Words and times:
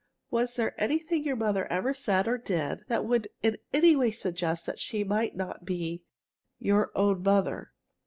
Was 0.31 0.55
there 0.55 0.73
anything 0.81 1.23
your 1.23 1.35
mother 1.35 1.67
ever 1.67 1.93
said 1.93 2.27
or 2.27 2.39
did 2.39 2.85
that 2.87 3.05
would 3.05 3.29
in 3.43 3.57
any 3.71 3.95
way 3.95 4.09
suggest 4.09 4.65
that 4.65 4.79
she 4.79 5.03
might 5.03 5.35
not 5.35 5.63
be 5.63 6.01
your 6.57 6.91
own 6.95 7.21
mother? 7.21 7.71